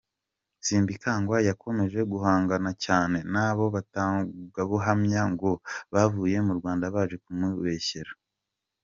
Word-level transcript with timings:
Simbikangwa 0.65 1.37
yakomeje 1.47 1.99
guhangana 2.11 2.71
cyane 2.85 3.17
n’abo 3.33 3.65
batangabuhamya 3.75 5.21
ngo 5.33 5.51
“bavuye 5.93 6.37
mu 6.47 6.53
Rwanda 6.59 6.85
baje 6.95 7.15
kumubeshyera. 7.23 8.13